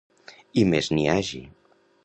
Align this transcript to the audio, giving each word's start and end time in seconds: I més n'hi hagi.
I 0.61 0.63
més 0.71 0.89
n'hi 0.95 1.05
hagi. 1.13 1.45